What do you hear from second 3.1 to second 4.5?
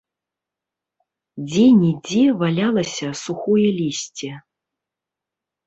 сухое лісце.